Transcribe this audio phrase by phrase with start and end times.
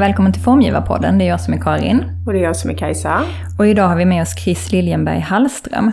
[0.00, 1.18] Och välkommen till Formgivarpodden.
[1.18, 2.04] Det är jag som är Karin.
[2.26, 3.22] Och det är jag som är Kajsa.
[3.58, 5.92] Och idag har vi med oss Chris Liljenberg Hallström.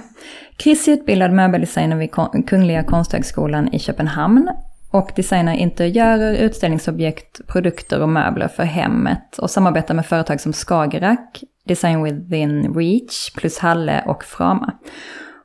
[0.60, 2.12] Chris är utbildad möbeldesigner vid
[2.48, 4.50] Kungliga Konsthögskolan i Köpenhamn
[4.92, 11.44] och designar interiörer, utställningsobjekt, produkter och möbler för hemmet och samarbetar med företag som Skagerrak,
[11.66, 14.74] Design Within Reach, plus Halle och Frama.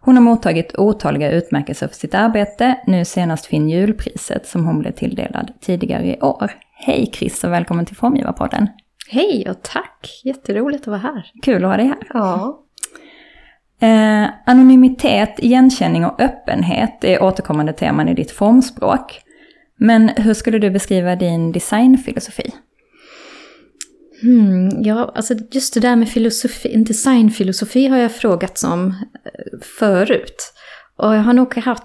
[0.01, 4.93] Hon har mottagit otaliga utmärkelser för sitt arbete, nu senast Finn julpriset som hon blev
[4.93, 6.53] tilldelad tidigare i år.
[6.85, 8.69] Hej Chris och välkommen till Formgivarpodden.
[9.09, 11.31] Hej och tack, jätteroligt att vara här.
[11.43, 11.99] Kul att ha dig här.
[12.09, 12.65] Ja.
[13.81, 19.21] Eh, anonymitet, igenkänning och öppenhet är återkommande teman i ditt formspråk.
[19.77, 22.51] Men hur skulle du beskriva din designfilosofi?
[24.23, 28.87] Hmm, ja, alltså just det där med filosofi, designfilosofi har jag frågat om
[29.25, 30.53] eh, förut.
[30.97, 31.85] Och jag har nog haft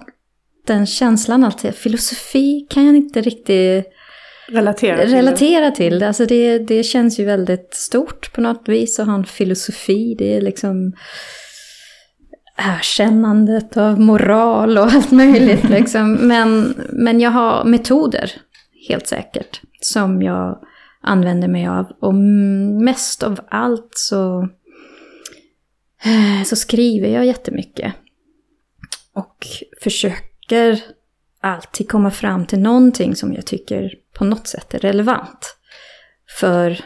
[0.66, 3.94] den känslan alltid, filosofi kan jag inte riktigt
[4.48, 5.10] relatera till.
[5.10, 6.02] Relatera till.
[6.02, 10.14] Alltså det, det känns ju väldigt stort på något vis att ha en filosofi.
[10.18, 10.92] Det är liksom
[12.56, 15.64] erkännandet av moral och allt möjligt.
[15.68, 16.12] Liksom.
[16.12, 18.32] Men, men jag har metoder,
[18.88, 20.58] helt säkert, som jag
[21.00, 21.86] använder mig av.
[22.00, 24.48] Och mest av allt så,
[26.04, 27.94] eh, så skriver jag jättemycket.
[29.14, 29.46] Och
[29.82, 30.82] försöker
[31.40, 35.56] alltid komma fram till någonting som jag tycker på något sätt är relevant.
[36.38, 36.84] För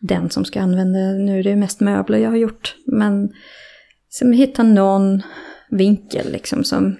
[0.00, 3.32] den som ska använda, nu är det mest möbler jag har gjort, men
[4.08, 5.22] som hitta någon
[5.70, 6.96] vinkel liksom som,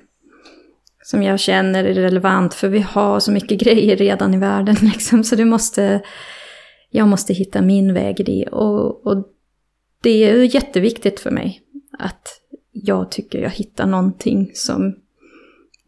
[1.03, 2.55] som jag känner är relevant.
[2.55, 6.03] För vi har så mycket grejer redan i världen liksom, så det måste,
[6.91, 8.47] jag måste hitta min väg i det.
[8.47, 9.29] Och, och
[10.03, 11.63] det är jätteviktigt för mig
[11.99, 12.29] att
[12.73, 14.97] jag tycker jag hittar någonting som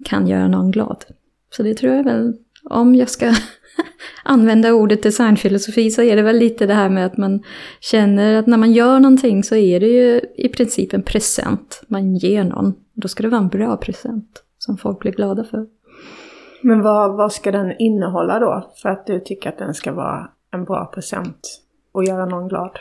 [0.04, 1.04] kan göra någon glad.
[1.50, 2.36] Så det tror jag är väl,
[2.70, 3.34] om jag ska
[4.24, 7.42] använda ordet designfilosofi så är det väl lite det här med att man
[7.80, 12.16] känner att när man gör någonting så är det ju i princip en present man
[12.16, 12.74] ger någon.
[12.94, 15.66] Då ska det vara en bra present som folk blir glada för.
[16.62, 20.28] Men vad, vad ska den innehålla då för att du tycker att den ska vara
[20.52, 21.60] en bra present
[21.92, 22.78] och göra någon glad?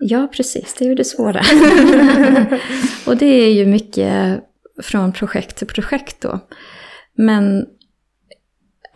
[0.00, 0.74] Ja, precis.
[0.78, 1.40] Det är ju det svåra.
[3.06, 4.40] och det är ju mycket
[4.82, 6.40] från projekt till projekt då.
[7.14, 7.66] Men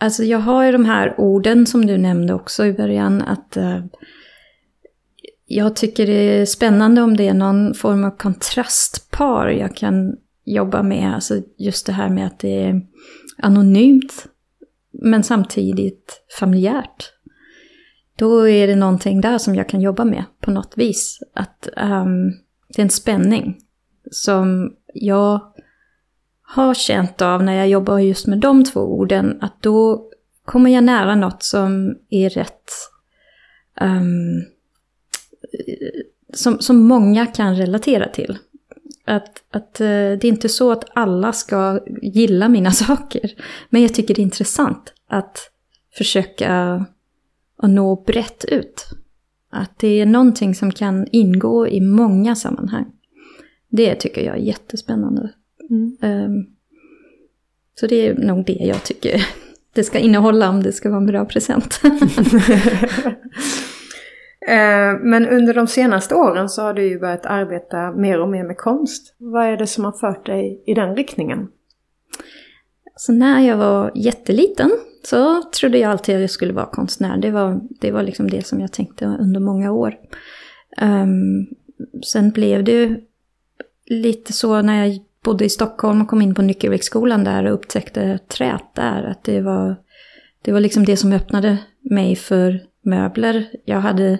[0.01, 3.21] alltså jag har ju de här orden som du nämnde också i början.
[3.21, 3.85] Att uh,
[5.45, 10.83] jag tycker det är spännande om det är någon form av kontrastpar jag kan jobba
[10.83, 11.15] med.
[11.15, 12.81] Alltså just det här med att det är
[13.37, 14.27] anonymt
[14.91, 17.13] men samtidigt familjärt.
[18.15, 21.19] Då är det någonting där som jag kan jobba med på något vis.
[21.33, 22.31] Att um,
[22.67, 23.57] det är en spänning
[24.11, 25.50] som jag
[26.53, 30.09] har känt av när jag jobbar just med de två orden, att då
[30.45, 32.71] kommer jag nära något som är rätt...
[33.81, 34.45] Um,
[36.33, 38.37] som, som många kan relatera till.
[39.05, 43.31] Att, att uh, det är inte så att alla ska gilla mina saker.
[43.69, 45.51] Men jag tycker det är intressant att
[45.97, 46.85] försöka
[47.57, 48.85] att nå brett ut.
[49.49, 52.85] Att det är någonting som kan ingå i många sammanhang.
[53.69, 55.29] Det tycker jag är jättespännande.
[55.71, 55.97] Mm.
[56.01, 56.45] Um,
[57.79, 59.25] så det är nog det jag tycker
[59.73, 61.81] det ska innehålla om det ska vara en bra present.
[64.47, 68.43] Eh, men under de senaste åren så har du ju börjat arbeta mer och mer
[68.43, 69.15] med konst.
[69.17, 71.47] Vad är det som har fört dig i den riktningen?
[72.95, 74.71] Så när jag var jätteliten
[75.03, 77.17] så trodde jag alltid att jag skulle vara konstnär.
[77.17, 79.95] Det var, det var liksom det som jag tänkte under många år.
[80.81, 81.47] Um,
[82.03, 82.99] sen blev det
[83.85, 88.17] lite så när jag bodde i Stockholm och kom in på Nyckelviksskolan där och upptäckte
[88.17, 89.03] trät där.
[89.03, 89.75] Att det var,
[90.41, 93.49] det var liksom det som öppnade mig för möbler.
[93.65, 94.19] Jag hade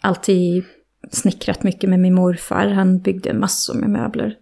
[0.00, 0.64] alltid
[1.10, 2.66] snickrat mycket med min morfar.
[2.66, 4.36] Han byggde massor med möbler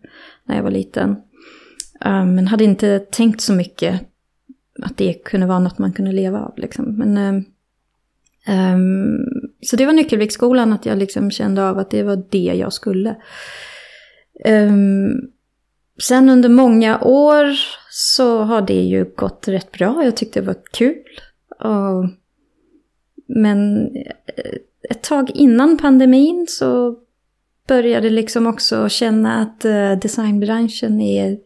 [0.45, 1.11] när jag var liten.
[2.05, 4.01] Eh, men hade inte tänkt så mycket
[4.83, 6.59] att det kunde vara något man kunde leva av.
[6.59, 6.97] Liksom.
[6.99, 7.45] Men,
[8.49, 9.19] um,
[9.61, 13.17] så det var Nyckelviksskolan, att jag liksom kände av att det var det jag skulle.
[14.45, 15.31] Um,
[16.03, 17.57] sen under många år
[17.91, 20.05] så har det ju gått rätt bra.
[20.05, 21.05] Jag tyckte det var kul.
[21.61, 22.11] Och,
[23.27, 23.87] men
[24.37, 24.59] eh,
[24.91, 26.97] ett tag innan pandemin så
[27.69, 31.31] började liksom också känna att eh, designbranschen är...
[31.33, 31.39] Eh,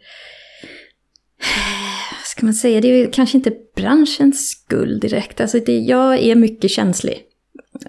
[2.24, 5.40] ska man säga, det är kanske inte branschens skuld direkt.
[5.40, 7.22] Alltså det, jag är mycket känslig.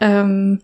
[0.01, 0.59] Um,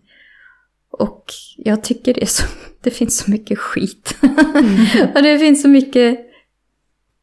[0.91, 1.25] och
[1.57, 2.43] jag tycker det, så,
[2.81, 4.17] det finns så mycket skit.
[4.21, 5.07] Mm.
[5.15, 6.19] och det finns så mycket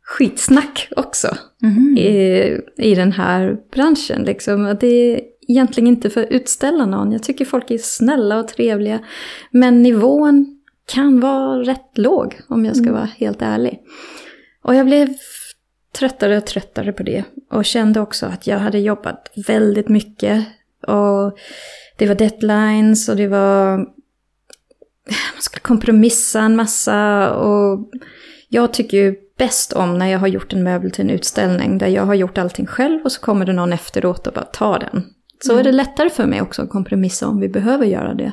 [0.02, 1.98] skitsnack också mm.
[1.98, 4.22] i, i den här branschen.
[4.22, 4.76] Liksom.
[4.80, 7.12] Det är egentligen inte för att utställa någon.
[7.12, 9.04] Jag tycker folk är snälla och trevliga.
[9.50, 12.94] Men nivån kan vara rätt låg, om jag ska Mm.
[12.94, 13.80] vara helt ärlig.
[14.62, 15.14] Och jag blev
[15.98, 17.24] tröttare och tröttare på det.
[17.50, 20.46] Och kände också att jag hade jobbat väldigt mycket.
[20.86, 21.38] Och
[21.96, 23.86] det var deadlines och det var...
[25.06, 27.30] Man skulle kompromissa en massa.
[27.34, 27.90] Och
[28.48, 31.78] jag tycker ju bäst om när jag har gjort en möbel till en utställning.
[31.78, 34.78] Där jag har gjort allting själv och så kommer det någon efteråt och bara tar
[34.78, 35.04] den.
[35.40, 38.32] Så är det lättare för mig också att kompromissa om vi behöver göra det.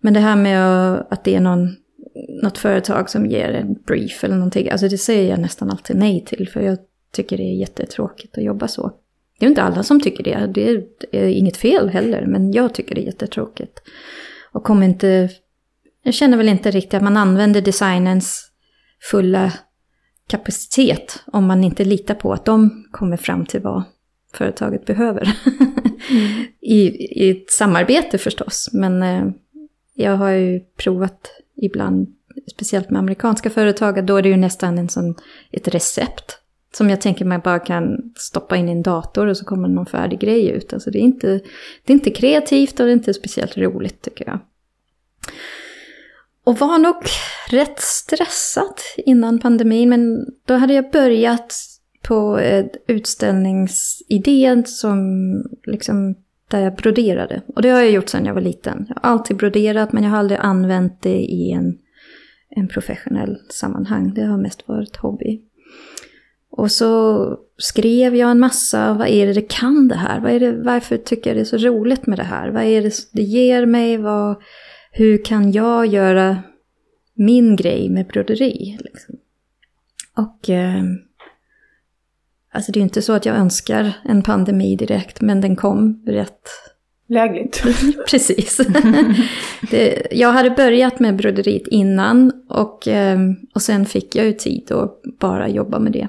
[0.00, 0.60] Men det här med
[1.10, 1.76] att det är någon,
[2.42, 4.70] något företag som ger en brief eller någonting.
[4.70, 6.48] Alltså det säger jag nästan alltid nej till.
[6.48, 6.78] För jag
[7.12, 8.92] tycker det är jättetråkigt att jobba så.
[9.38, 10.50] Det är inte alla som tycker det.
[10.54, 10.70] Det
[11.12, 12.26] är inget fel heller.
[12.26, 13.82] Men jag tycker det är jättetråkigt.
[14.52, 15.28] Och kommer inte...
[16.06, 18.50] Jag känner väl inte riktigt att man använder designens
[19.10, 19.52] fulla
[20.28, 23.82] kapacitet om man inte litar på att de kommer fram till vad
[24.32, 25.36] företaget behöver.
[26.60, 26.80] I,
[27.24, 29.24] I ett samarbete förstås, men eh,
[29.94, 32.08] jag har ju provat ibland,
[32.50, 35.14] speciellt med amerikanska företag, då är det ju nästan en sån,
[35.50, 36.38] ett recept.
[36.72, 39.86] Som jag tänker man bara kan stoppa in i en dator och så kommer någon
[39.86, 40.72] färdig grej ut.
[40.72, 41.28] Alltså det är inte,
[41.84, 44.38] det är inte kreativt och det är inte speciellt roligt tycker jag.
[46.46, 46.96] Och var nog
[47.50, 51.54] rätt stressad innan pandemin, men då hade jag börjat
[52.02, 54.98] på eh, utställningsidén utställningsidé som
[55.64, 56.14] liksom
[56.50, 57.42] där jag broderade.
[57.54, 58.86] Och det har jag gjort sedan jag var liten.
[58.88, 61.78] Jag har alltid broderat men jag har aldrig använt det i en,
[62.50, 64.14] en professionell sammanhang.
[64.14, 65.40] Det har mest varit hobby.
[66.50, 70.20] Och så skrev jag en massa, vad är det det kan det här?
[70.20, 72.50] Vad är det, varför tycker jag det är så roligt med det här?
[72.50, 73.96] Vad är det det ger mig?
[73.96, 74.36] Vad,
[74.98, 76.42] hur kan jag göra
[77.14, 78.78] min grej med broderi?
[78.80, 79.16] Liksom?
[80.16, 80.82] Och eh,
[82.52, 86.48] alltså det är inte så att jag önskar en pandemi direkt, men den kom rätt
[87.08, 87.62] Lägligt.
[88.10, 88.56] Precis.
[89.70, 93.18] det, jag hade börjat med broderiet innan och, eh,
[93.54, 96.08] och sen fick jag ju tid att bara jobba med det.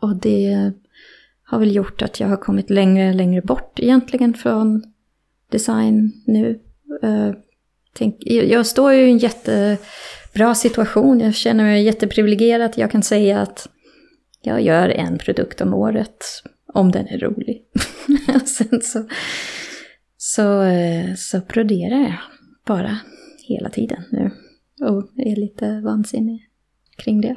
[0.00, 0.72] Och det
[1.44, 4.82] har väl gjort att jag har kommit längre och längre bort egentligen från
[5.50, 6.60] design nu.
[7.92, 12.72] Tänk, jag står ju i en jättebra situation, jag känner mig jätteprivilegierad.
[12.76, 13.68] Jag kan säga att
[14.42, 16.24] jag gör en produkt om året,
[16.74, 17.64] om den är rolig.
[18.46, 19.04] sen så,
[20.16, 22.18] så, eh, så broderar jag
[22.66, 22.98] bara
[23.48, 24.30] hela tiden nu.
[24.80, 26.48] Och är lite vansinnig
[26.96, 27.36] kring det.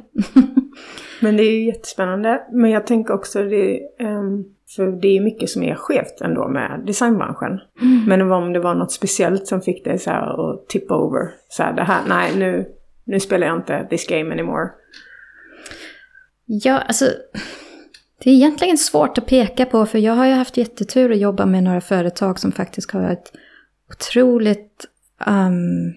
[1.20, 2.42] Men det är ju jättespännande.
[2.52, 6.82] Men jag tänker också, det, um, för det är mycket som är skevt ändå med
[6.86, 7.60] designbranschen.
[7.82, 8.04] Mm.
[8.06, 11.30] Men om det var något speciellt som fick dig så här att tippa over.
[11.48, 12.66] Så här, det här, nej nu,
[13.04, 14.68] nu spelar jag inte this game anymore.
[16.46, 17.04] Ja, alltså.
[18.24, 21.46] Det är egentligen svårt att peka på för jag har ju haft jättetur att jobba
[21.46, 23.32] med några företag som faktiskt har varit
[23.90, 24.84] otroligt
[25.26, 25.94] um,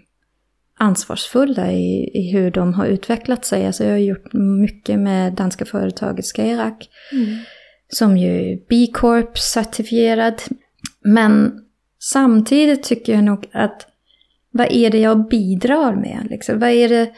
[0.80, 3.66] ansvarsfulla i, i hur de har utvecklat sig.
[3.66, 6.90] Alltså jag har gjort mycket med danska företaget Skerak.
[7.12, 7.38] Mm.
[7.90, 10.42] Som ju är B Corp certifierad.
[11.04, 11.62] Men
[12.00, 13.88] samtidigt tycker jag nog att
[14.52, 16.28] vad är det jag bidrar med?
[16.30, 16.60] Liksom?
[16.60, 17.12] Vad är det...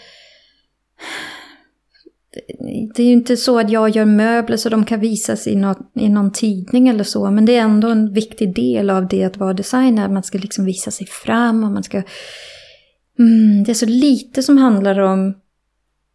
[2.95, 5.91] Det är ju inte så att jag gör möbler så de kan visas i, något,
[5.95, 7.31] i någon tidning eller så.
[7.31, 10.09] Men det är ändå en viktig del av det att vara designer.
[10.09, 11.97] Man ska liksom visa sig fram och man ska...
[13.19, 15.33] Mm, det är så lite som handlar om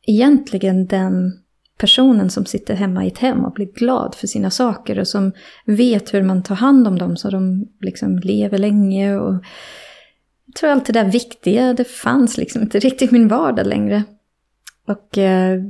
[0.07, 1.44] egentligen den
[1.79, 5.33] personen som sitter hemma i ett hem och blir glad för sina saker och som
[5.67, 9.17] vet hur man tar hand om dem så de liksom lever länge.
[9.17, 9.35] Och
[10.47, 14.05] jag tror allt det där viktiga, det fanns liksom inte riktigt i min vardag längre.
[14.87, 15.61] Och eh,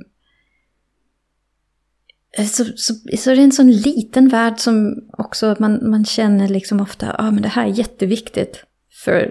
[2.38, 6.80] så, så, så det är en sån liten värld som också man, man känner liksom
[6.80, 8.64] ofta, ja ah, men det här är jätteviktigt
[9.04, 9.30] för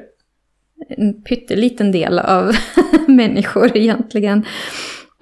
[0.90, 2.56] en pytteliten del av
[3.08, 4.46] människor egentligen.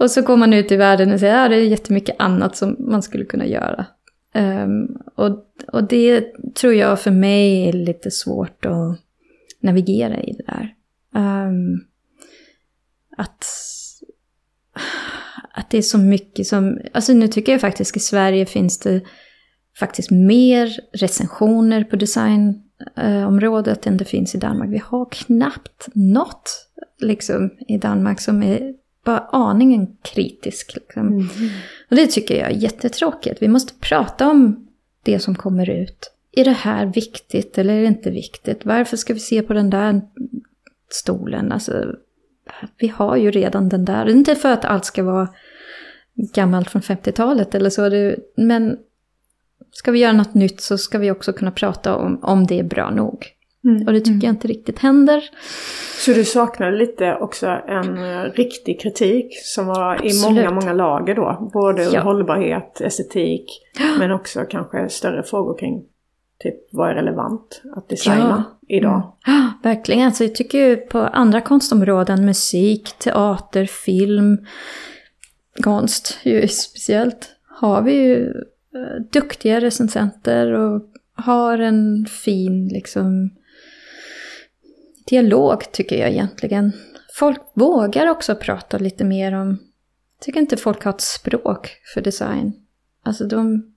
[0.02, 2.56] Och så går man ut i världen och säger att ja, det är jättemycket annat
[2.56, 3.86] som man skulle kunna göra.
[4.36, 9.00] Um, och, och det tror jag för mig är lite svårt att
[9.60, 10.76] navigera i det där.
[11.16, 11.86] Um,
[13.18, 13.46] att,
[15.54, 16.80] att det är så mycket som...
[16.94, 19.02] Alltså nu tycker jag faktiskt i Sverige finns det
[19.80, 24.70] faktiskt mer recensioner på designområdet eh, än det finns i Danmark.
[24.72, 26.50] Vi har knappt något
[27.00, 30.76] liksom, i Danmark som är bara aningen kritisk.
[30.76, 31.08] Liksom.
[31.08, 31.28] Mm.
[31.90, 33.42] Och det tycker jag är jättetråkigt.
[33.42, 34.68] Vi måste prata om
[35.04, 36.12] det som kommer ut.
[36.32, 38.66] Är det här viktigt eller är det inte viktigt?
[38.66, 40.02] Varför ska vi se på den där
[40.90, 41.52] stolen?
[41.52, 41.96] Alltså,
[42.78, 44.06] vi har ju redan den där.
[44.06, 45.30] Det är inte för att allt ska vara
[46.34, 48.16] gammalt från 50-talet eller så.
[48.36, 48.78] Men
[49.72, 52.64] ska vi göra något nytt så ska vi också kunna prata om om det är
[52.64, 53.28] bra nog.
[53.66, 53.88] Mm.
[53.88, 55.24] Och det tycker jag inte riktigt händer.
[56.06, 60.36] Så du saknade lite också en eh, riktig kritik som var i Absolut.
[60.36, 61.50] många, många lager då.
[61.54, 62.02] Både Ja.
[62.02, 63.46] hållbarhet, estetik,
[64.00, 65.84] men också kanske större frågor kring
[66.40, 69.14] typ vad är relevant att designa idag.
[69.26, 70.06] Ja, verkligen.
[70.06, 74.38] Alltså, jag tycker ju på andra konstområden, musik, teater, film,
[75.64, 78.26] konst ju speciellt, har vi ju
[78.76, 80.82] eh, duktiga recensenter och
[81.16, 83.30] har en fin liksom
[85.12, 86.72] dialog tycker jag egentligen.
[87.16, 89.50] Folk vågar också prata lite mer om,
[90.18, 92.54] jag tycker inte folk har ett språk för design.
[93.06, 93.74] Alltså de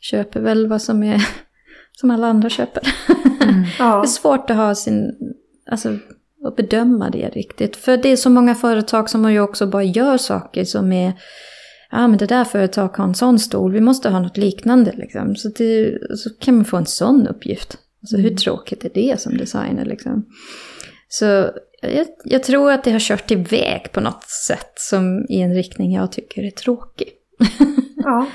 [0.00, 1.28] köper väl vad som är,
[1.92, 2.82] som alla andra köper.
[3.38, 4.02] Det Ja.
[4.02, 5.12] är svårt att ha sin,
[5.70, 5.98] alltså
[6.44, 7.76] att bedöma det riktigt.
[7.76, 11.12] För det är så många företag som ju också bara gör saker som är,
[11.90, 15.36] ja men det där företaget har en sån stol, vi måste ha något liknande liksom.
[15.36, 17.78] Så, det, så kan man få en sån uppgift.
[18.04, 20.26] Alltså hur tråkigt är det som designer liksom?
[21.08, 21.24] Så
[21.82, 25.92] jag, jag tror att det har kört iväg på något sätt som i en riktning
[25.92, 27.08] jag tycker är tråkig.
[27.96, 28.26] ja.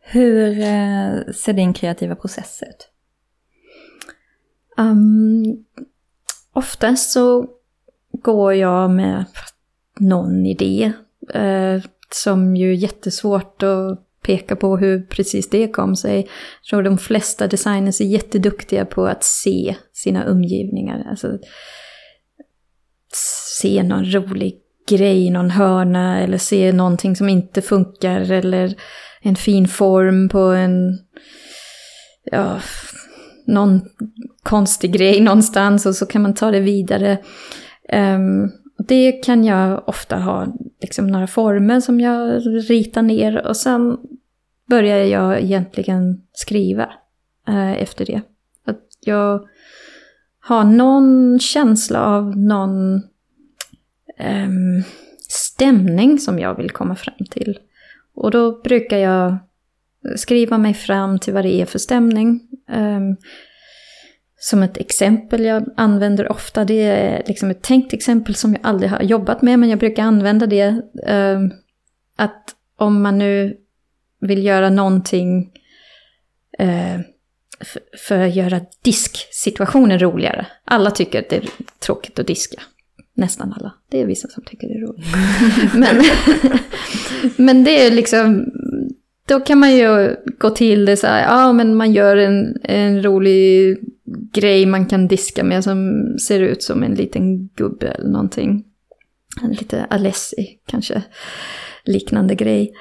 [0.00, 2.88] Hur eh, ser din kreativa process ut?
[4.76, 5.64] Um,
[6.52, 7.46] oftast så
[8.12, 9.24] går jag med
[9.98, 10.92] någon idé
[11.34, 16.16] eh, som ju är jättesvårt att peka på hur precis det kom sig.
[16.16, 21.06] Jag tror de flesta designers är jätteduktiga på att se sina omgivningar.
[21.10, 21.38] Alltså,
[23.60, 24.54] se någon rolig
[24.88, 28.74] grej i någon hörna eller se någonting som inte funkar eller
[29.20, 30.98] en fin form på en
[32.32, 32.60] ja,
[33.46, 33.80] någon
[34.42, 37.18] konstig grej någonstans och så kan man ta det vidare.
[37.92, 38.50] Um,
[38.88, 40.46] det kan jag ofta ha
[40.80, 43.96] liksom några former som jag ritar ner och sen
[44.66, 46.92] börjar jag egentligen skriva
[47.48, 48.22] eh, efter det.
[48.64, 49.48] Att jag
[50.40, 52.94] har någon känsla av någon
[54.18, 54.50] eh,
[55.28, 57.58] stämning som jag vill komma fram till.
[58.14, 59.36] Och då brukar jag
[60.16, 62.40] skriva mig fram till vad det är för stämning.
[62.70, 63.00] Eh,
[64.36, 68.90] som ett exempel jag använder ofta, det är liksom ett tänkt exempel som jag aldrig
[68.90, 70.80] har jobbat med, men jag brukar använda det.
[71.06, 71.50] Ehm,
[72.16, 73.56] att om man nu
[74.26, 75.52] vill göra någonting
[76.58, 77.00] eh,
[77.98, 80.46] för att göra disksituationen roligare.
[80.64, 82.62] Alla tycker att det är tråkigt att diska.
[83.16, 83.74] Nästan alla.
[83.90, 85.06] Det är vissa som tycker det är roligt.
[85.74, 86.04] men,
[87.36, 88.46] men det är liksom,
[89.28, 93.02] då kan man ju gå till det så här, ja men man gör en, en
[93.02, 93.78] rolig
[94.32, 98.64] grej man kan diska med som ser ut som en liten gubbe eller någonting.
[99.42, 101.02] En lite Alessi kanske,
[101.84, 102.72] liknande grej.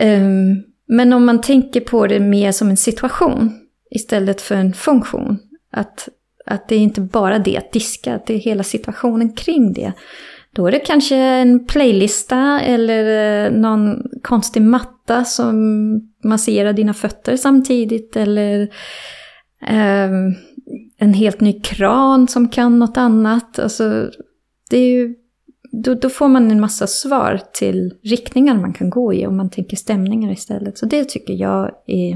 [0.00, 3.52] Ehm, men om man tänker på det mer som en situation
[3.90, 5.38] istället för en funktion.
[5.72, 6.08] Att,
[6.46, 9.92] att det är inte bara det att diska, att det är hela situationen kring det.
[10.52, 15.56] Då är det kanske en playlista eller eh, någon konstig matta som
[16.24, 18.16] masserar dina fötter samtidigt.
[18.16, 18.68] Eller
[19.62, 20.34] ehm,
[20.98, 23.58] en helt ny kran som kan något annat.
[23.58, 24.10] Alltså,
[24.70, 25.14] det är ju,
[25.70, 29.50] då, då får man en massa svar till riktningar man kan gå i om man
[29.50, 30.78] tänker stämningar istället.
[30.78, 32.14] Så det tycker jag är,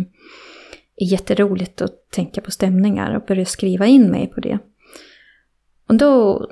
[0.97, 4.59] är jätteroligt att tänka på stämningar och börja skriva in mig på det.
[5.88, 6.47] Och då,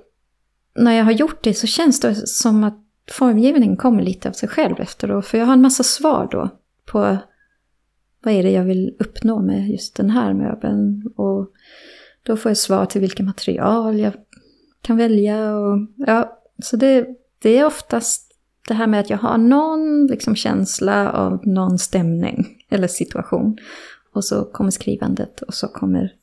[0.75, 2.79] när jag har gjort det så känns det som att
[3.11, 5.27] formgivningen kommer lite av sig själv efteråt.
[5.27, 6.49] För jag har en massa svar då
[6.87, 7.17] på
[8.23, 11.13] vad är det jag vill uppnå med just den här möbeln.
[11.17, 11.51] Och
[12.23, 14.13] då får jag svar till vilka material jag
[14.83, 15.57] kan välja.
[15.57, 17.07] Och, ja, så det,
[17.39, 18.33] det är oftast
[18.69, 23.59] det här med att jag har någon liksom, känsla av någon stämning eller situation.
[24.13, 26.15] Och så kommer skrivandet och så kommer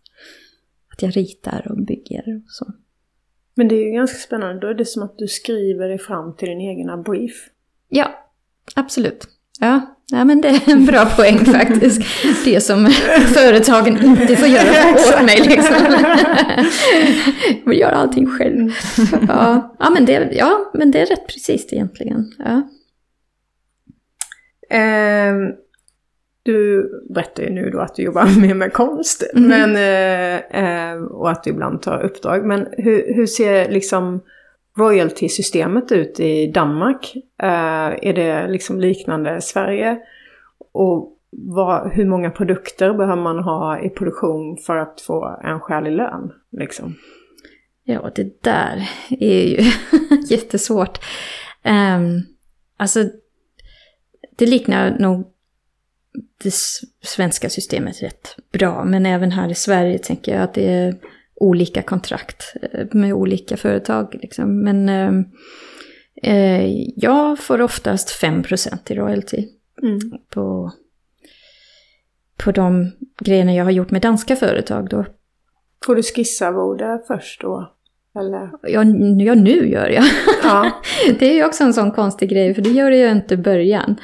[0.93, 2.73] att jag ritar och bygger och så.
[3.55, 4.59] Men det är ju ganska spännande.
[4.59, 7.49] Då är det som att du skriver dig fram till din egna brief.
[7.89, 8.11] Ja,
[8.75, 9.27] absolut.
[9.59, 12.01] Ja, ja, men det är en bra poäng faktiskt.
[12.45, 12.87] Det som
[13.33, 15.75] företagen inte får göra åt mig liksom.
[17.65, 18.71] Jag göra allting själv.
[19.27, 22.31] Ja, ja, men, det, ja men det är rätt precis egentligen.
[22.39, 22.61] Ja.
[24.69, 25.51] Ehm,
[26.43, 29.23] du berättar ju nu då att du jobbar mer med konst.
[29.33, 29.47] Mhm.
[29.47, 32.45] Men, eh, eh, och att du ibland tar uppdrag.
[32.45, 34.21] Men hur, hur ser liksom
[34.77, 37.15] royalty-systemet ut i Danmark?
[37.41, 39.97] Eh, är det liksom liknande Sverige?
[40.71, 45.91] Och vad, hur många produkter behöver man ha i produktion för att få en skälig
[45.91, 46.31] lön?
[46.51, 46.95] Liksom?
[47.83, 49.71] Ja, det där är ju
[50.35, 50.99] jättesvårt.
[51.63, 52.21] Um,
[52.77, 53.09] alltså,
[54.35, 55.27] det liknar nog
[56.43, 56.53] det
[57.03, 58.83] svenska systemet rätt bra.
[58.83, 60.95] Men även här i Sverige tänker jag att det är
[61.39, 64.19] olika kontrakt eh, med olika företag.
[64.21, 64.63] Liksom.
[64.63, 65.11] Men eh,
[66.31, 69.47] eh jag får oftast 5% i royalty
[69.83, 69.99] mm.
[70.29, 70.71] på,
[72.37, 75.05] på de grejerna jag har gjort med danska företag då.
[75.85, 77.73] Får du skissarvode först då?
[78.19, 78.51] Eller?
[78.61, 78.83] Ja,
[79.23, 80.03] ja, nu gör jag.
[80.43, 80.71] Ja.
[81.19, 83.95] det är ju också en sån konstig grej, för det gör jag inte i början.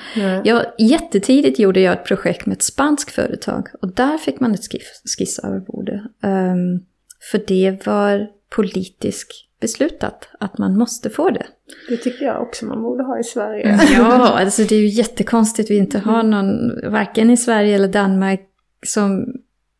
[0.44, 4.72] Jag, jättetidigt gjorde jag ett projekt med ett spanskt företag och där fick man ett
[4.72, 6.08] skiss, skissarvode.
[6.24, 6.86] Um,
[7.32, 11.46] för det var politiskt beslutat att man måste få det.
[11.90, 13.80] Det tycker jag också man borde ha i Sverige.
[13.98, 18.42] ja, alltså det är ju jättekonstigt vi inte har någon, varken i Sverige eller Danmark,
[18.86, 19.26] som,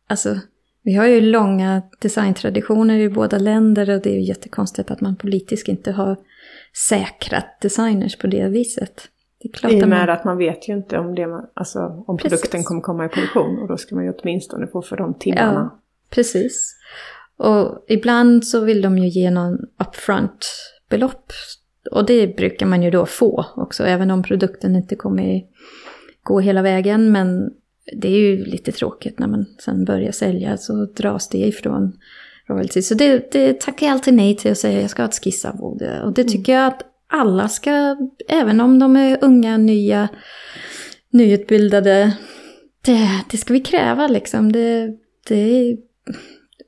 [0.08, 0.38] alltså
[0.82, 5.16] vi har ju långa designtraditioner i båda länder och det är ju jättekonstigt att man
[5.16, 6.16] politiskt inte har
[6.88, 9.08] säkrat designers på det viset.
[9.42, 10.10] Det är klart I och med man...
[10.10, 13.58] att man vet ju inte om, det man, alltså, om produkten kommer komma i produktion
[13.58, 15.70] och då ska man ju åtminstone få för de timmarna.
[15.72, 16.76] Ja, precis.
[17.38, 20.46] Och ibland så vill de ju ge någon upfront
[20.90, 21.32] belopp.
[21.90, 25.42] Och det brukar man ju då få också, även om produkten inte kommer
[26.22, 27.12] gå hela vägen.
[27.12, 27.50] Men
[27.96, 31.92] det är ju lite tråkigt när man sen börjar sälja så dras det ifrån
[32.48, 32.82] royalty.
[32.82, 36.02] Så det, det tackar jag alltid nej till och säger jag ska ha ett skissarvode.
[36.02, 36.32] Och det mm.
[36.32, 37.96] tycker jag att alla ska,
[38.28, 40.08] även om de är unga, nya,
[41.10, 42.16] nyutbildade,
[42.84, 44.52] det, det ska vi kräva liksom.
[44.52, 44.90] Det,
[45.28, 45.76] det är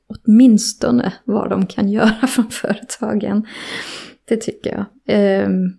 [0.07, 3.47] åtminstone vad de kan göra från företagen.
[4.25, 4.85] Det tycker jag.
[5.05, 5.73] Ehm,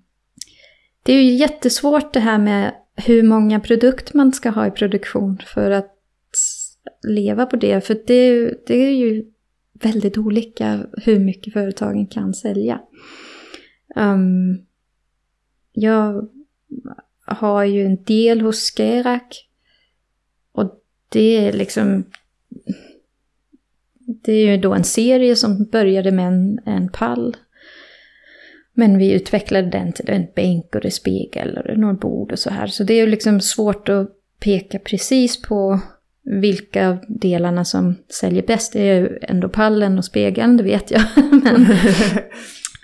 [1.02, 5.38] det är ju jättesvårt det här med hur många produkter man ska ha i produktion
[5.54, 5.94] för att
[7.08, 7.86] leva på det.
[7.86, 9.24] För det, det är ju
[9.72, 12.80] väldigt olika hur mycket företagen kan sälja.
[13.96, 14.66] Um,
[15.72, 16.28] jag
[17.26, 19.48] har ju en del hos Skerak.
[20.52, 22.04] Och det är liksom...
[24.24, 27.36] Det är ju då en serie som började med en, en pall
[28.78, 32.50] men vi utvecklade den till en bänk och en spegel och några bord och så
[32.50, 32.66] här.
[32.66, 34.08] Så det är ju liksom svårt att
[34.40, 35.80] peka precis på
[36.24, 38.72] vilka delarna som säljer bäst.
[38.72, 41.02] Det är ju ändå pallen och spegeln, det vet jag.
[41.44, 41.66] men,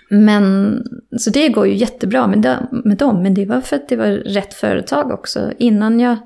[0.09, 0.77] men,
[1.17, 3.95] så det går ju jättebra med dem, med dem, men det var för att det
[3.95, 5.51] var rätt företag också.
[5.57, 6.17] Innan jag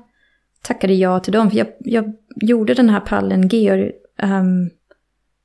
[0.62, 3.92] tackade ja till dem, för jag, jag gjorde den här pallen, Georg,
[4.22, 4.70] um,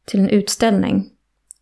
[0.06, 1.10] till en utställning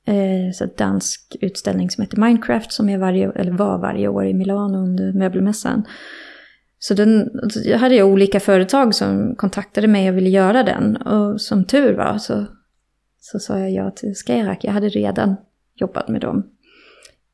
[0.07, 4.33] eh, så dansk utställning som heter Minecraft som är varje, eller var varje år i
[4.33, 5.83] Milano under möbelmässan.
[6.79, 7.29] Så den,
[7.65, 10.97] jag hade jag olika företag som kontaktade mig och ville göra den.
[10.97, 12.45] Och som tur var så,
[13.19, 14.63] så sa jag ja till Skyrack.
[14.63, 15.35] Jag hade redan
[15.75, 16.43] jobbat med dem.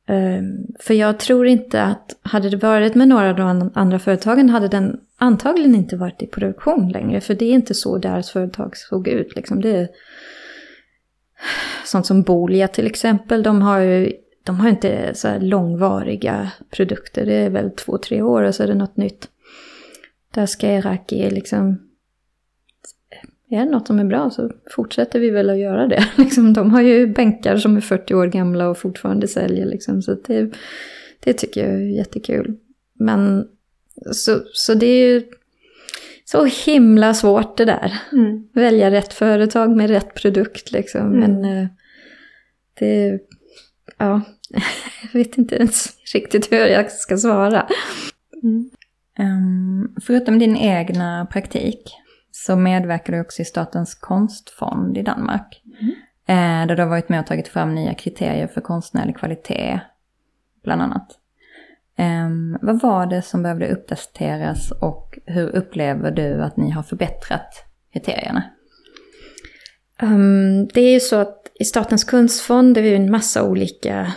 [0.06, 4.50] Ehm, för jag tror inte att, hade det varit med några av de andra företagen
[4.50, 7.20] hade den antagligen inte varit i produktion längre.
[7.20, 9.36] För det är inte så deras företag såg ut.
[9.36, 9.60] Liksom.
[9.60, 9.88] Det,
[11.84, 17.26] sånt som Bolia till exempel, de har ju de har inte så här långvariga produkter.
[17.26, 19.28] Det är väl två, tre år och så är det något nytt.
[20.34, 21.86] Där ska Eraki liksom...
[23.50, 26.08] Är det något som är bra så fortsätter vi väl att göra det.
[26.16, 29.66] Liksom, de har ju bänkar som är 40 år gamla och fortfarande säljer.
[29.66, 30.50] Liksom, så det,
[31.20, 32.56] det tycker jag är jättekul.
[32.94, 33.48] Men
[34.12, 35.22] så, så det är ju
[36.30, 37.92] så himla svårt det där.
[38.12, 38.48] Mm.
[38.52, 41.00] Välja rätt företag med rätt produkt liksom.
[41.00, 41.20] Mm.
[41.20, 41.68] Men uh,
[42.74, 43.20] det,
[43.98, 44.20] ja,
[45.02, 47.66] jag vet inte ens riktigt hur jag ska svara.
[48.42, 48.70] Mm.
[49.18, 51.96] Um, förutom din egna praktik
[52.32, 55.62] så medverkar du också i Statens konstfond i Danmark.
[55.80, 55.94] Mm.
[56.26, 59.80] Eh, där du har varit med och tagit fram nya kriterier för konstnärlig kvalitet,
[60.62, 61.16] bland annat.
[61.98, 67.64] Um, vad var det som behövde uppdateras och hur upplever du att ni har förbättrat
[67.92, 68.42] kriterierna?
[70.02, 74.12] Um, det är ju så att i Statens kunstfond är vi en massa olika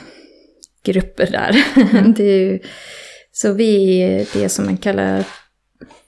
[0.83, 1.65] grupper där.
[1.75, 2.13] Mm.
[2.17, 2.59] det är ju,
[3.31, 5.25] så vi är det som man kallar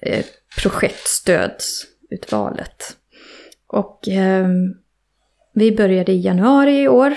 [0.02, 0.26] eh,
[0.62, 2.98] projektstödsutvalet.
[3.68, 4.48] Och eh,
[5.54, 7.14] vi började i januari i år.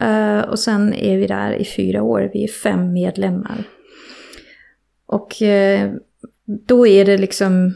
[0.00, 2.30] Eh, och sen är vi där i fyra år.
[2.32, 3.64] Vi är fem medlemmar.
[5.06, 5.92] Och eh,
[6.46, 7.74] då är det liksom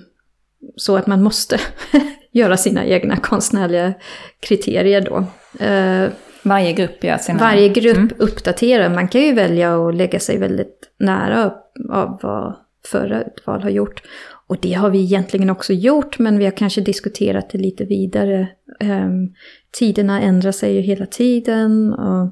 [0.77, 1.59] så att man måste
[2.33, 3.95] göra sina egna konstnärliga
[4.41, 5.17] kriterier då.
[5.65, 6.09] Eh,
[6.43, 7.39] varje grupp gör sina...
[7.39, 8.11] Varje grupp mm.
[8.19, 8.89] uppdaterar.
[8.89, 11.53] Man kan ju välja att lägga sig väldigt nära
[11.91, 12.57] av vad
[12.87, 14.03] förra utval har gjort.
[14.47, 18.49] Och det har vi egentligen också gjort, men vi har kanske diskuterat det lite vidare.
[18.81, 19.35] Um,
[19.79, 21.93] tiderna ändrar sig ju hela tiden.
[21.93, 22.25] Och,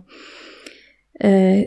[1.25, 1.65] uh,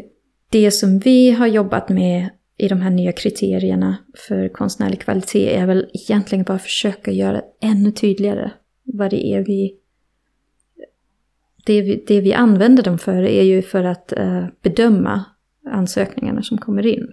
[0.50, 2.30] det som vi har jobbat med
[2.62, 3.98] i de här nya kriterierna
[4.28, 8.52] för konstnärlig kvalitet är väl egentligen bara att försöka göra ännu tydligare
[8.84, 9.76] vad det är vi...
[11.66, 15.26] Det vi, det vi använder dem för är ju för att eh, bedöma
[15.72, 17.08] ansökningarna som kommer in.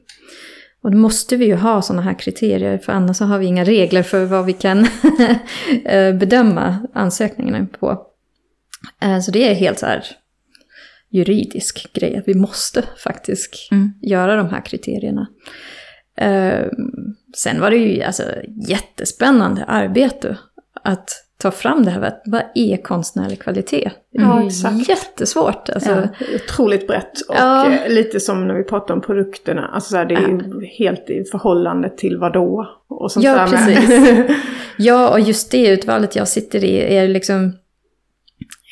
[0.83, 4.03] Och då måste vi ju ha sådana här kriterier, för annars har vi inga regler
[4.03, 4.79] för vad vi kan
[5.85, 8.07] eh, bedöma ansökningarna på.
[9.03, 10.05] Eh, så det är helt så här
[11.11, 13.93] juridisk grej, att vi måste faktiskt mm.
[14.03, 15.27] göra de här kriterierna.
[16.17, 16.67] Eh,
[17.37, 18.23] sen var det ju alltså
[18.69, 20.39] jättespännande arbete
[20.83, 23.91] att ta fram det här, vad är konstnärlig kvalitet?
[24.13, 24.89] Det är ja, exakt.
[24.89, 25.69] jättesvårt.
[25.69, 25.91] Alltså.
[25.91, 27.73] Ja, otroligt brett och ja.
[27.73, 31.11] Eh, lite som när vi pratar om produkterna, alltså så här, det är ju helt
[31.11, 32.69] i förhållande till vad då?
[32.89, 33.91] Och sånt ja, precis.
[34.79, 37.53] ja, och just det utvalet jag sitter i är liksom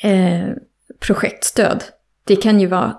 [0.03, 0.49] eh,
[0.99, 1.83] projektstöd.
[2.27, 2.97] Det kan ju vara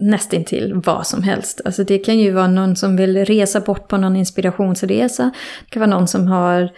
[0.00, 1.60] nästintill vad som helst.
[1.64, 5.30] Alltså det kan ju vara någon som vill resa bort på någon inspirationsresa.
[5.64, 6.70] Det kan vara någon som har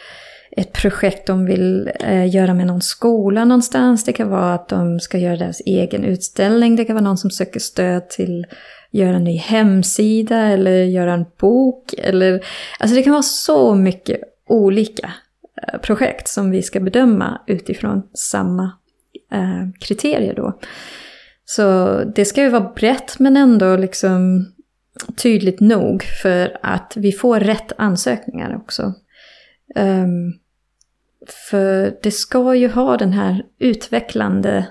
[0.56, 4.04] ett projekt de vill eh, göra med någon skola någonstans.
[4.04, 6.76] Det kan vara att de ska göra deras egen utställning.
[6.76, 8.46] Det kan vara någon som söker stöd till
[8.90, 11.94] göra en ny hemsida eller göra en bok.
[11.98, 12.44] Eller,
[12.78, 15.12] alltså det kan vara så mycket olika
[15.62, 18.72] eh, projekt som vi ska bedöma utifrån samma
[19.32, 20.58] eh, kriterier då.
[21.44, 24.46] Så det ska ju vara brett men ändå liksom
[25.16, 28.94] tydligt nog för att vi får rätt ansökningar också.
[29.76, 30.38] Um,
[31.50, 34.66] för det ska ju ha den här utvecklande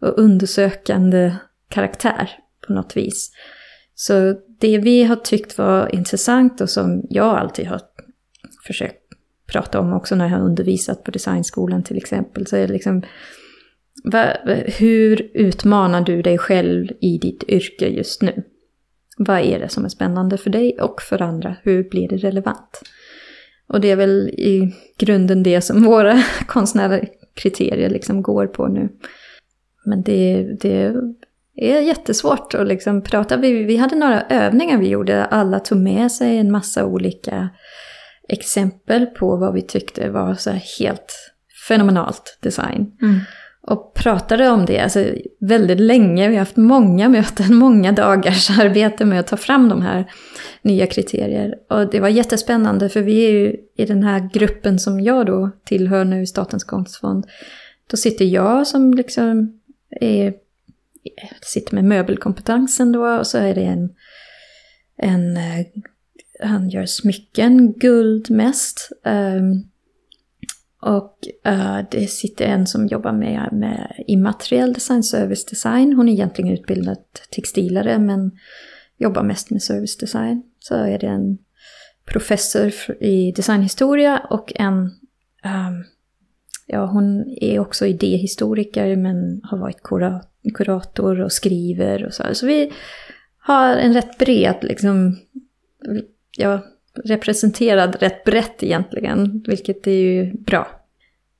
[0.00, 1.34] och undersökande
[1.68, 2.30] karaktär
[2.66, 3.30] på något vis.
[3.94, 7.80] Så det vi har tyckt var intressant och som jag alltid har
[8.66, 8.96] försökt
[9.46, 13.02] prata om också när jag har undervisat på designskolan till exempel, så är det liksom
[14.78, 18.42] hur utmanar du dig själv i ditt yrke just nu?
[19.18, 21.56] Vad är det som är spännande för dig och för andra?
[21.62, 22.82] Hur blir det relevant?
[23.66, 28.88] Och det är väl i grunden det som våra konstnärliga kriterier liksom går på nu.
[29.84, 30.94] Men det, det
[31.56, 33.36] är jättesvårt att liksom prata.
[33.36, 35.24] Vi, vi hade några övningar vi gjorde.
[35.24, 37.48] Alla tog med sig en massa olika
[38.28, 41.32] exempel på vad vi tyckte var så helt
[41.68, 42.92] fenomenalt design.
[43.02, 43.20] Mm
[43.62, 45.04] och pratade om det alltså,
[45.38, 46.28] väldigt länge.
[46.28, 50.12] Vi har haft många möten, många dagars arbete med att ta fram de här
[50.62, 51.54] nya kriterier.
[51.68, 55.50] Och det var jättespännande för vi är ju i den här gruppen som jag då
[55.64, 57.26] tillhör nu, Statens konstfond.
[57.86, 59.60] Då sitter jag som liksom
[60.00, 60.34] är,
[61.42, 63.94] sitter med möbelkompetensen då och så är det en,
[64.96, 65.66] en eh,
[66.42, 68.88] han gör smycken, guld mest.
[69.04, 69.70] Um,
[70.80, 75.92] och uh, det sitter en som jobbar med, med immateriell design, service design.
[75.92, 76.98] Hon är egentligen utbildad
[77.30, 78.30] textilare men
[78.96, 80.42] jobbar mest med service design.
[80.58, 81.38] Så är det en
[82.04, 84.76] professor i designhistoria och en...
[85.44, 85.84] Um,
[86.66, 90.22] ja, hon är också idéhistoriker men har varit kura,
[90.54, 92.24] kurator och skriver och så.
[92.32, 92.72] Så vi
[93.38, 95.16] har en rätt bred, liksom...
[96.36, 96.60] Ja,
[97.04, 100.66] representerad rätt brett egentligen, vilket är ju bra.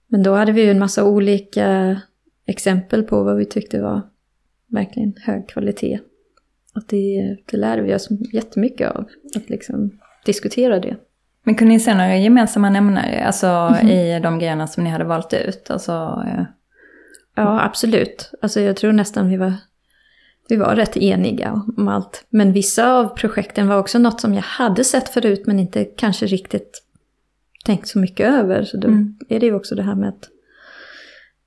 [0.09, 2.01] Men då hade vi ju en massa olika
[2.47, 4.03] exempel på vad vi tyckte var
[4.69, 6.01] verkligen hög kvalitet.
[6.75, 9.91] Och det, det lärde vi oss jättemycket av, att liksom
[10.25, 10.97] diskutera det.
[11.45, 14.17] Men kunde ni se några gemensamma nämnare alltså, mm -hmm.
[14.17, 15.71] i de grejerna som ni hade valt ut?
[15.71, 16.45] Alltså, eh...
[17.35, 18.31] Ja, absolut.
[18.43, 19.53] Alltså, jag tror nästan vi var
[20.51, 22.27] vi var rätt eniga om allt.
[22.31, 26.27] Men vissa av projekten var också något som jag hade sett förut men inte kanske
[26.27, 26.83] riktigt
[27.65, 28.65] tänkt så mycket över.
[28.65, 29.19] Så då mm.
[29.29, 30.29] är det ju också det här med att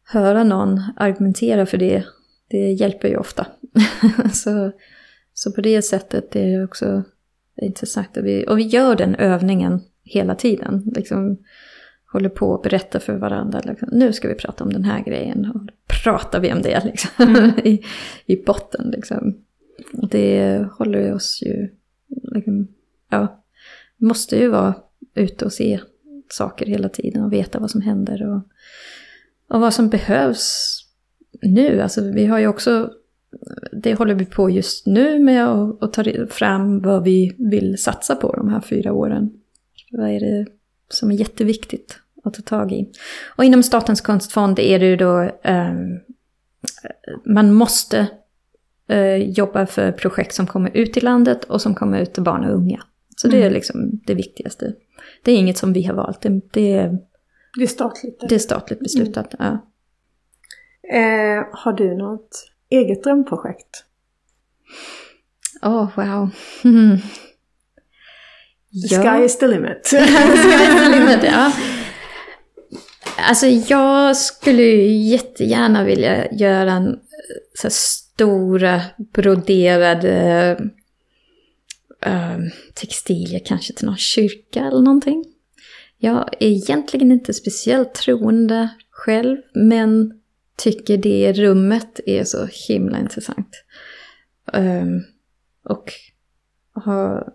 [0.03, 2.03] höra någon argumentera för det.
[2.49, 3.47] Det hjälper ju ofta.
[4.33, 4.71] så,
[5.33, 7.03] så på det sättet är det också
[7.61, 8.17] intressant.
[8.17, 10.91] Att vi, och vi gör den övningen hela tiden.
[10.95, 11.37] Liksom,
[12.13, 13.62] håller på att berätta för varandra.
[13.65, 15.52] Liksom, nu ska vi prata om den här grejen.
[15.56, 15.62] Och
[16.04, 17.52] pratar vi om det liksom, mm.
[17.63, 17.84] i,
[18.26, 18.91] i botten.
[18.91, 19.38] Liksom.
[20.10, 21.69] Det håller oss ju...
[22.36, 22.67] Liksom,
[23.10, 23.43] ja,
[23.97, 24.76] måste ju vara
[25.15, 25.80] ute och se
[26.30, 28.30] saker hela tiden och veta vad som händer.
[28.30, 28.41] Och,
[29.56, 30.80] och vad som behövs
[31.41, 31.82] nu.
[31.82, 32.91] Alltså vi har ju också...
[33.71, 38.36] Det håller vi på just nu med att ta fram vad vi vill satsa på
[38.36, 39.32] de här fyra åren.
[39.91, 40.45] Vad är det
[40.89, 42.91] som är jätteviktigt att ta tag i.
[43.36, 45.73] Och inom Statens konstfond är det ju då, eh,
[47.25, 48.07] man måste
[48.88, 52.45] eh, jobba för projekt som kommer ut i landet och som kommer ut till barn
[52.45, 52.83] och unga.
[53.17, 53.39] Så mm.
[53.39, 53.53] det är mm.
[53.53, 54.73] liksom det viktigaste.
[55.23, 56.97] Det är inget som vi har valt, det, det, är,
[57.57, 58.23] det är statligt.
[58.29, 59.47] Det är statligt beslutat, mm.
[59.47, 59.69] ja.
[60.97, 63.86] Eh, har du något eget drömprojekt?
[65.62, 66.29] Åh, oh, wow.
[66.63, 66.97] Mm.
[68.89, 69.91] The sky is the limit.
[70.91, 71.51] limit, ja.
[73.17, 76.99] Alltså jag skulle ju jättegärna vilja göra en eh,
[77.53, 80.57] så här stora broderade
[82.01, 82.37] äh,
[82.73, 85.25] textilier kanske till någon kyrka eller någonting.
[85.97, 90.19] Jag är egentligen inte speciellt troende själv, men
[90.57, 93.63] tycker det rummet är så himla intressant.
[94.53, 95.03] Um,
[95.63, 95.91] och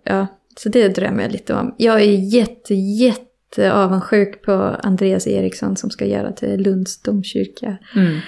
[0.05, 0.27] ja,
[0.57, 1.75] så det drömmer jag lite om.
[1.79, 3.28] Jag är jätte, jätte
[3.59, 7.77] avundsjuk på Andreas Eriksson som ska göra till Lunds domkyrka.
[7.97, 8.21] Mm.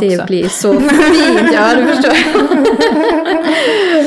[0.00, 2.12] Det blir så fint, ja du förstår.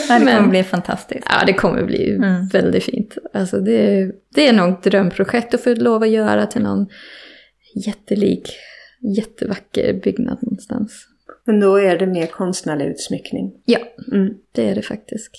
[0.10, 1.28] ja, det kommer Men, bli fantastiskt.
[1.30, 2.48] Ja, det kommer bli mm.
[2.48, 3.18] väldigt fint.
[3.34, 6.88] Alltså det, det är nog ett drömprojekt att få lov att göra till någon
[7.76, 8.50] jättelik,
[9.18, 11.08] jättevacker byggnad någonstans.
[11.46, 13.52] Men då är det mer konstnärlig utsmyckning?
[13.66, 13.80] Ja,
[14.12, 14.34] mm.
[14.52, 15.32] det är det faktiskt.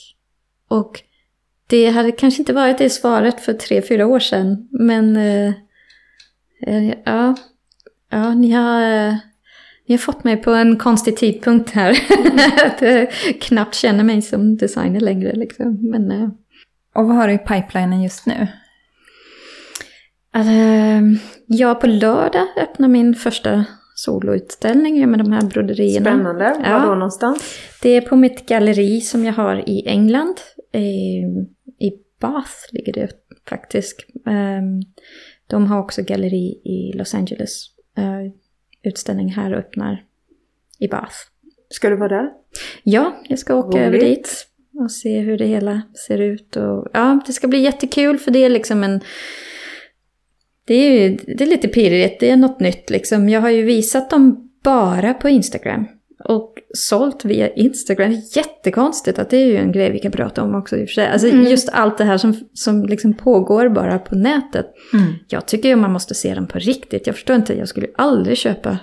[0.68, 1.02] Och
[1.66, 4.68] det hade kanske inte varit det svaret för tre, fyra år sedan.
[4.70, 5.52] Men eh,
[6.66, 7.36] eh, ja,
[8.10, 9.14] ja ni, har, eh,
[9.88, 11.90] ni har fått mig på en konstig tidpunkt här.
[12.66, 15.32] att jag knappt känner mig som designer längre.
[15.32, 15.90] Liksom.
[15.90, 16.28] Men, eh,
[16.94, 18.48] och vad har du i pipelinen just nu?
[20.34, 20.52] Alltså,
[21.46, 26.10] jag på lördag öppnar min första soloutställning med de här broderierna.
[26.10, 26.60] Spännande.
[26.64, 26.78] Ja.
[26.78, 27.58] Var då någonstans?
[27.82, 30.36] Det är på mitt galleri som jag har i England.
[31.78, 33.10] I Bath ligger det
[33.48, 34.06] faktiskt.
[34.26, 34.80] Ehm,
[35.46, 37.66] de har också galleri i Los Angeles.
[37.96, 38.32] Eh,
[38.82, 40.04] utställning här och öppnar
[40.78, 41.14] i Bath.
[41.68, 42.30] Ska du vara där?
[42.82, 43.86] Ja, jag ska åka Roligt.
[43.86, 44.46] över dit
[44.80, 46.56] och se hur det hela ser ut.
[46.56, 49.00] Och, ja, det ska bli jättekul för det är liksom en...
[50.64, 53.28] Det är, ju, det är lite pirrigt, det är något nytt liksom.
[53.28, 55.86] Jag har ju visat dem bara på Instagram.
[56.24, 58.12] Och sålt via Instagram.
[58.12, 60.92] Jättekonstigt att det är ju en grej vi kan prata om också i och för
[60.92, 61.06] sig.
[61.06, 61.46] Alltså mm.
[61.46, 64.66] just allt det här som, som liksom pågår bara på nätet.
[64.92, 65.12] Mm.
[65.28, 67.06] Jag tycker ju man måste se dem på riktigt.
[67.06, 68.78] Jag förstår inte, jag skulle aldrig köpa,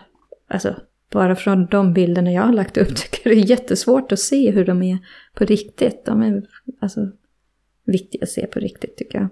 [0.48, 0.76] alltså
[1.12, 4.66] bara från de bilderna jag har lagt upp tycker det är jättesvårt att se hur
[4.66, 4.98] de är
[5.34, 6.06] på riktigt.
[6.06, 6.44] De är
[6.82, 7.02] alltså
[7.86, 9.30] viktiga att se på riktigt tycker jag.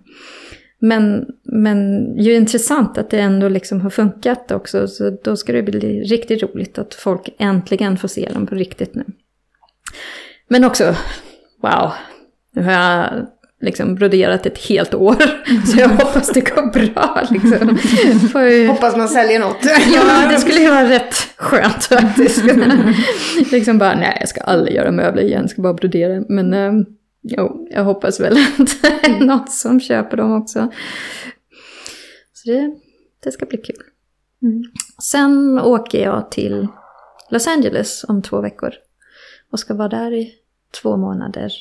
[0.79, 4.87] Men, men ju intressant att det ändå liksom har funkat också.
[4.87, 8.95] Så då ska det bli riktigt roligt att folk äntligen får se dem på riktigt
[8.95, 9.03] nu.
[10.47, 10.95] Men också,
[11.61, 11.91] wow,
[12.53, 13.27] nu har jag
[13.61, 15.15] liksom broderat ett helt år.
[15.65, 17.27] Så jag hoppas det går bra.
[17.31, 17.77] Liksom.
[18.41, 18.67] Ju...
[18.67, 19.57] Hoppas man säljer något.
[19.93, 22.43] ja, det skulle ju vara rätt skönt faktiskt.
[23.51, 26.23] liksom bara, nej jag ska aldrig göra möbler igen, jag ska bara brodera.
[26.29, 26.85] Men ehm,
[27.29, 30.71] Jo, jag hoppas väl att det är något som köper dem också.
[32.33, 32.75] Så det,
[33.23, 33.83] det ska bli kul.
[34.41, 34.63] Mm.
[35.03, 36.67] Sen åker jag till
[37.29, 38.73] Los Angeles om två veckor.
[39.51, 40.33] Och ska vara där i
[40.81, 41.51] två månader.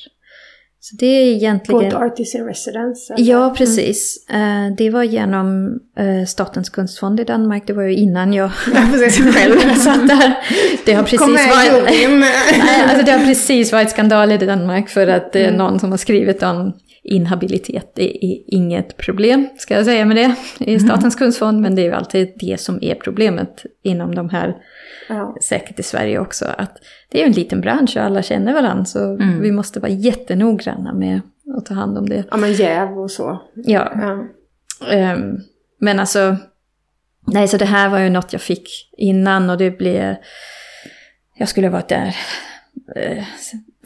[0.88, 1.90] Så det är egentligen...
[1.90, 3.14] På Artist in Residence?
[3.14, 3.30] Eller?
[3.30, 4.26] Ja, precis.
[4.28, 4.76] Mm.
[4.76, 7.66] Det var genom eh, Statens konstfond i Danmark.
[7.66, 8.50] Det var ju innan jag
[9.34, 10.34] själv satt där.
[10.84, 11.84] Det har precis varit...
[12.10, 15.58] Nej, alltså det har precis varit skandal i Danmark för att det är mm.
[15.58, 16.72] någon som har skrivit om
[17.06, 17.98] inhabilitet.
[17.98, 20.80] Är inget problem, ska jag säga med det, i mm.
[20.80, 21.26] Statens mm.
[21.26, 21.60] konstfond.
[21.60, 24.56] Men det är ju alltid det som är problemet inom de här
[25.08, 25.36] Ja.
[25.42, 26.44] Säkert i Sverige också.
[26.58, 26.78] Att
[27.10, 28.84] det är en liten bransch och alla känner varandra.
[28.84, 29.40] Så mm.
[29.40, 31.20] vi måste vara jättenoggranna med
[31.56, 32.24] att ta hand om det.
[32.30, 33.42] Ja men jäv och så.
[33.54, 33.92] Ja.
[33.94, 35.14] ja.
[35.14, 35.40] Um,
[35.78, 36.36] men alltså,
[37.26, 40.16] nej så det här var ju något jag fick innan och det blev...
[41.38, 42.16] Jag skulle ha varit där
[42.96, 43.24] uh,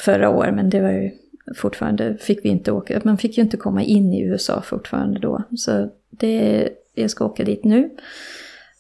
[0.00, 1.10] förra året men det var ju
[1.56, 3.00] fortfarande, fick vi inte åka.
[3.04, 5.42] Man fick ju inte komma in i USA fortfarande då.
[5.56, 7.90] Så det, jag ska åka dit nu.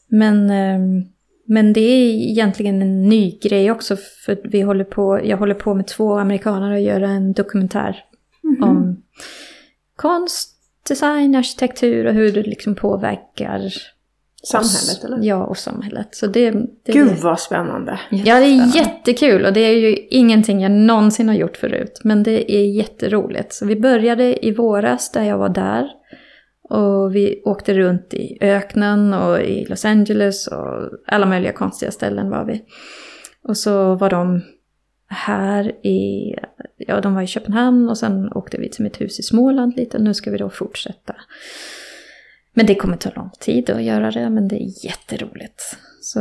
[0.08, 1.04] Men um,
[1.52, 5.74] men det är egentligen en ny grej också för vi håller på, jag håller på
[5.74, 8.04] med två amerikaner och gör en dokumentär
[8.44, 8.68] mm -hmm.
[8.68, 9.02] om
[9.96, 10.54] konst,
[10.88, 13.72] design, arkitektur och hur det liksom påverkar
[14.42, 15.04] Samhället oss.
[15.04, 15.18] eller?
[15.22, 16.08] Ja, och samhället.
[16.10, 16.50] Så det,
[16.82, 18.00] det Gud vad spännande!
[18.10, 22.00] Ja, det är jättekul och det är ju ingenting jag någonsin har gjort förut.
[22.04, 23.52] Men det är jätteroligt.
[23.52, 25.88] Så vi började i våras där jag var där.
[26.62, 32.30] Och vi åkte runt i öknen och i Los Angeles och alla möjliga konstiga ställen
[32.30, 32.62] var vi.
[33.42, 34.42] Och så var de
[35.08, 36.34] här i,
[36.76, 39.98] ja de var i Köpenhamn och sen åkte vi till mitt hus i Småland lite.
[39.98, 41.14] Nu ska vi då fortsätta.
[42.54, 45.62] Men det kommer ta lång tid att göra det, men det är jätteroligt.
[46.00, 46.20] Så,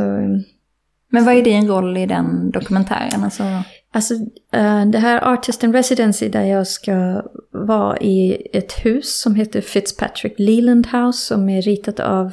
[1.10, 3.24] men vad är din roll i den dokumentären?
[3.24, 3.44] Alltså...
[3.92, 4.14] Alltså
[4.56, 9.60] uh, det här Artist in Residency där jag ska vara i ett hus som heter
[9.60, 12.32] Fitzpatrick Leland House som är ritat av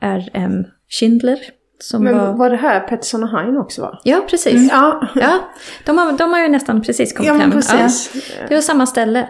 [0.00, 0.64] R.M.
[0.88, 1.38] Schindler.
[1.80, 2.32] Som Men var...
[2.32, 4.00] var det här Pettersson och Hein också var?
[4.04, 4.54] Ja, precis.
[4.54, 4.68] Mm.
[4.72, 5.08] Ja.
[5.14, 5.38] ja
[5.86, 7.50] de, har, de har ju nästan precis kommit ja, hem.
[7.50, 8.10] Precis.
[8.40, 9.28] Ja, det var samma ställe.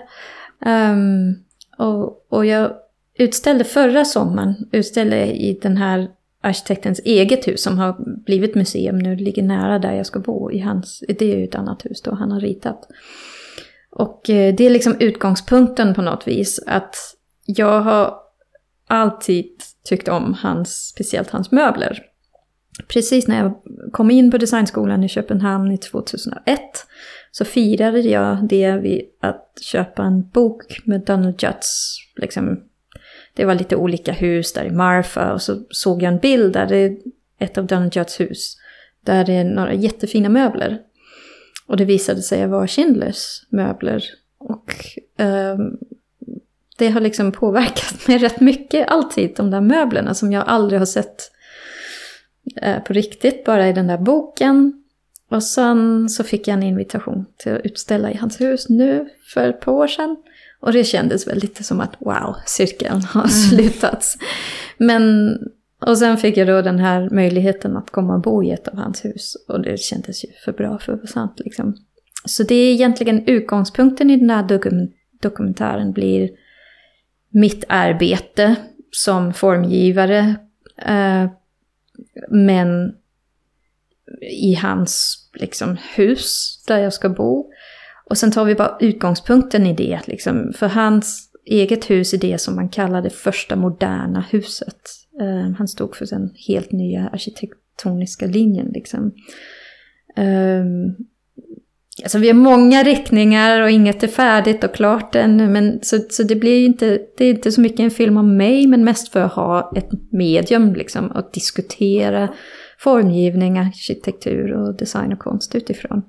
[0.67, 1.45] Um,
[1.81, 2.73] Och, och jag
[3.21, 6.09] utställde förra sommaren, utställde i den här
[6.43, 10.51] arkitektens eget hus som har blivit museum nu, ligger nära där jag ska bo.
[10.51, 12.89] I hans, det är ju ett annat hus då han har ritat.
[13.91, 16.61] Och eh, det är liksom utgångspunkten på något vis.
[16.67, 16.97] Att
[17.47, 18.15] jag har
[18.87, 19.47] alltid
[19.85, 22.03] tyckt om hans, speciellt hans möbler.
[22.89, 23.55] Precis när jag
[23.93, 26.61] kom in på designskolan i Köpenhamn i 2001
[27.31, 31.97] så firade jag det vid att köpa en bok med Donald Jutts.
[32.17, 32.70] Liksom,
[33.41, 36.67] det var lite olika hus där i Marfa och så såg jag en bild där
[36.67, 36.97] det är
[37.39, 38.57] ett av Donald Jutts hus.
[39.05, 40.79] Där det är några jättefina möbler.
[41.67, 44.05] Och det visade sig vara Schindlers möbler.
[44.39, 44.75] Och
[45.25, 45.59] eh,
[46.79, 50.87] det har liksom påverkat mig rätt mycket alltid, de där möblerna som jag aldrig har
[50.87, 51.31] sett
[52.63, 54.83] eh, på riktigt, bara i den där boken.
[55.31, 59.49] Och sen så fick jag en invitation till att utställa i hans hus nu för
[59.49, 60.17] ett par år sedan.
[60.61, 63.31] Och det kändes väl lite som att wow, cirkeln har mm.
[63.31, 64.17] slutats.
[64.79, 65.35] Men,
[65.87, 68.75] och sen fick jag då den här möjligheten att komma och bo i ett av
[68.75, 69.37] hans hus.
[69.49, 71.77] Och det kändes ju för bra för att vara sant liksom.
[72.25, 74.89] Så det är egentligen utgångspunkten i den här dokum
[75.23, 76.31] dokumentären blir
[77.31, 78.57] mitt arbete
[78.91, 80.35] som formgivare.
[80.87, 81.27] Eh,
[82.31, 82.95] men
[84.21, 87.53] i hans liksom, hus där jag ska bo.
[88.11, 92.39] Och sen tar vi bara utgångspunkten i det, liksom, för hans eget hus är det
[92.39, 94.77] som man kallar det första moderna huset.
[95.23, 98.71] Uh, han stod för den helt nya arkitektoniska linjen.
[98.75, 99.13] Liksom.
[100.17, 100.97] Um,
[102.03, 105.49] alltså vi har många riktningar och inget är färdigt och klart ännu.
[105.49, 108.67] Men, så, så det blir inte, det är inte så mycket en film om mig,
[108.67, 112.35] men mest för att ha ett medium liksom, att diskutera
[112.79, 116.03] formgivning, arkitektur och design och konst utifrån.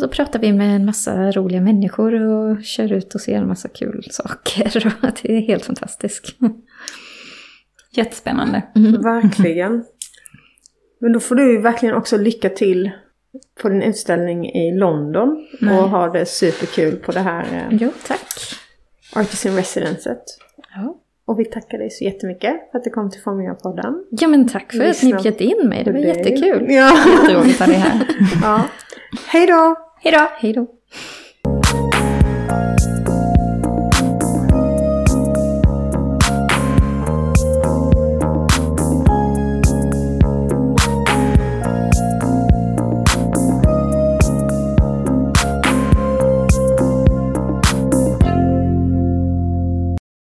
[0.00, 3.68] Så pratar vi med en massa roliga människor och kör ut och ser en massa
[3.68, 4.94] kul saker.
[5.02, 6.24] Och det är helt fantastiskt.
[7.90, 8.62] Jättespännande.
[8.74, 9.02] Mm.
[9.02, 9.84] Verkligen.
[10.98, 12.90] Men då får du verkligen också lycka till
[13.62, 15.46] på din utställning i London.
[15.60, 15.78] Nej.
[15.78, 18.28] Och ha det superkul på det här eh, jo, tack.
[19.14, 20.22] Artist in Residencet.
[20.74, 20.96] Ja.
[21.24, 24.04] Och vi tackar dig så jättemycket för att du kom till Formgivarpodden.
[24.10, 26.66] Ja men tack för att ni bjöd in mig, det var jättekul.
[26.68, 26.92] Ja.
[27.22, 28.06] Jätteroligt att ha dig här.
[28.42, 28.64] ja.
[29.26, 29.85] Hej då!
[30.38, 30.66] Hej då!